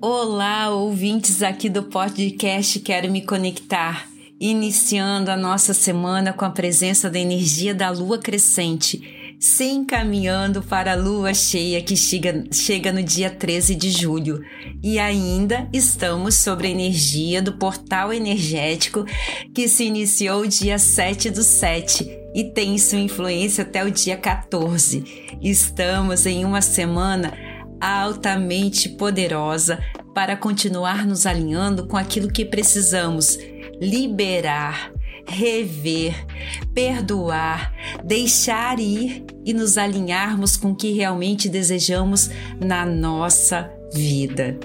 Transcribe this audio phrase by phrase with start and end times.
[0.00, 4.08] Olá, ouvintes aqui do podcast Quero Me Conectar,
[4.40, 10.92] iniciando a nossa semana com a presença da energia da lua crescente, se encaminhando para
[10.92, 14.40] a lua cheia que chega, chega no dia 13 de julho.
[14.82, 19.04] E ainda estamos sobre a energia do portal energético
[19.52, 25.38] que se iniciou dia 7 do 7 e tem sua influência até o dia 14.
[25.40, 27.32] Estamos em uma semana
[27.80, 29.78] altamente poderosa
[30.14, 33.38] para continuar nos alinhando com aquilo que precisamos
[33.80, 34.92] liberar,
[35.26, 36.26] rever,
[36.74, 37.72] perdoar,
[38.04, 44.58] deixar ir e nos alinharmos com o que realmente desejamos na nossa vida.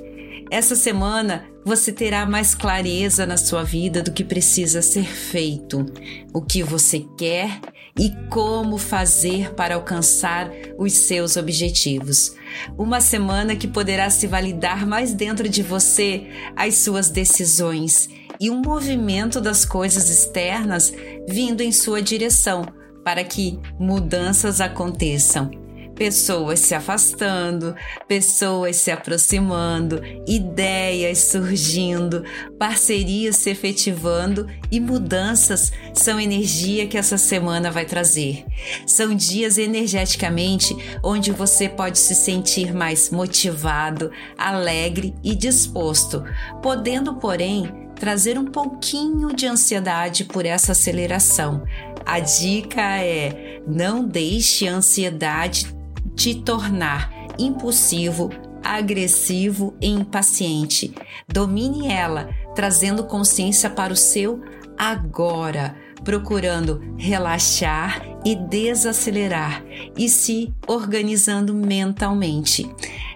[0.50, 5.86] Essa semana você terá mais clareza na sua vida do que precisa ser feito,
[6.34, 7.60] o que você quer
[7.98, 12.36] e como fazer para alcançar os seus objetivos.
[12.78, 18.62] Uma semana que poderá se validar mais dentro de você as suas decisões e um
[18.62, 20.92] movimento das coisas externas
[21.30, 22.66] vindo em sua direção
[23.04, 25.63] para que mudanças aconteçam
[25.96, 27.76] pessoas se afastando,
[28.08, 32.24] pessoas se aproximando, ideias surgindo,
[32.58, 38.46] parcerias se efetivando e mudanças são energia que essa semana vai trazer.
[38.86, 46.24] São dias energeticamente onde você pode se sentir mais motivado, alegre e disposto,
[46.62, 51.64] podendo, porém, trazer um pouquinho de ansiedade por essa aceleração.
[52.06, 55.74] A dica é: não deixe a ansiedade
[56.16, 58.30] te tornar impulsivo,
[58.64, 60.94] agressivo e impaciente.
[61.28, 64.42] Domine ela, trazendo consciência para o seu
[64.78, 69.64] agora, procurando relaxar e desacelerar
[69.98, 72.70] e se organizando mentalmente.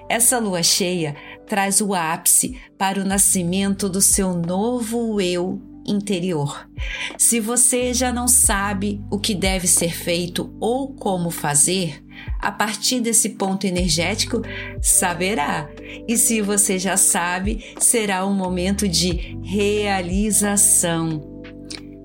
[0.10, 6.70] Essa lua cheia traz o ápice para o nascimento do seu novo eu interior.
[7.18, 12.04] Se você já não sabe o que deve ser feito ou como fazer,
[12.40, 14.42] a partir desse ponto energético,
[14.82, 15.70] saberá.
[16.08, 21.38] E se você já sabe, será um momento de realização.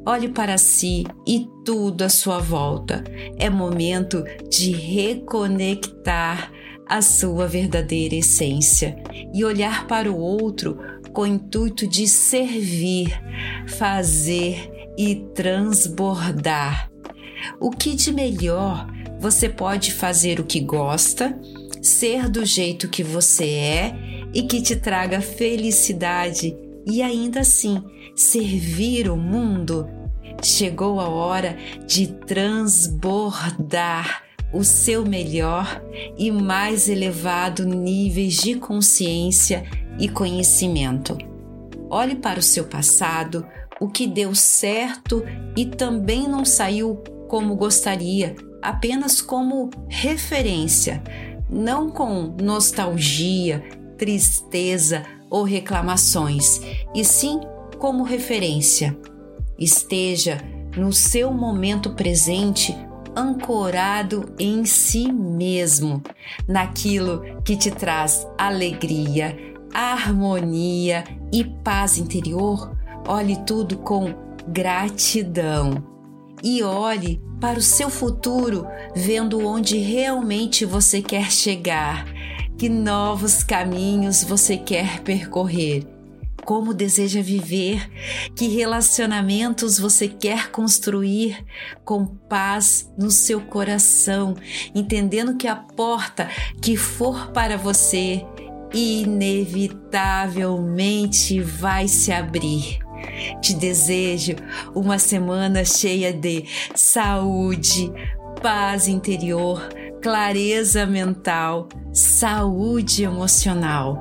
[0.05, 3.05] Olhe para si e tudo à sua volta.
[3.39, 6.51] É momento de reconectar
[6.89, 8.97] a sua verdadeira essência
[9.33, 10.77] e olhar para o outro
[11.13, 13.13] com o intuito de servir,
[13.67, 16.91] fazer e transbordar.
[17.61, 18.87] O que de melhor
[19.23, 21.39] você pode fazer o que gosta,
[21.81, 23.95] ser do jeito que você é
[24.35, 27.81] e que te traga felicidade e ainda assim
[28.17, 29.89] servir o mundo?
[30.43, 31.57] Chegou a hora
[31.87, 35.81] de transbordar o seu melhor
[36.19, 39.63] e mais elevado níveis de consciência
[40.01, 41.17] e conhecimento.
[41.89, 43.47] Olhe para o seu passado,
[43.81, 45.25] o que deu certo
[45.57, 46.97] e também não saiu
[47.29, 51.03] como gostaria, apenas como referência,
[51.51, 53.63] não com nostalgia,
[53.99, 56.61] tristeza ou reclamações,
[56.95, 57.41] e sim
[57.79, 58.97] como referência.
[59.59, 60.39] Esteja
[60.77, 62.75] no seu momento presente
[63.15, 66.03] ancorado em si mesmo,
[66.49, 69.37] naquilo que te traz alegria,
[69.75, 72.75] harmonia e paz interior.
[73.07, 74.15] Olhe tudo com
[74.49, 75.92] gratidão
[76.43, 82.07] e olhe para o seu futuro, vendo onde realmente você quer chegar,
[82.59, 85.87] que novos caminhos você quer percorrer,
[86.45, 87.89] como deseja viver,
[88.37, 91.45] que relacionamentos você quer construir
[91.85, 94.35] com paz no seu coração,
[94.75, 96.29] entendendo que a porta
[96.61, 98.27] que for para você
[98.75, 102.82] inevitavelmente vai se abrir
[103.43, 104.37] te desejo
[104.73, 106.45] uma semana cheia de
[106.77, 107.93] saúde,
[108.41, 109.69] paz interior,
[110.01, 114.01] clareza mental, saúde emocional,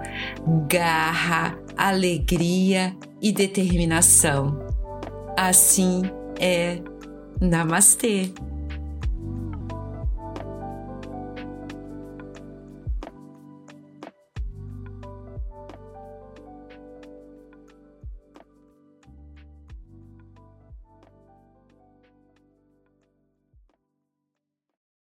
[0.69, 4.59] garra, alegria e determinação.
[5.35, 6.03] Assim
[6.39, 6.79] é.
[7.41, 8.31] Namastê!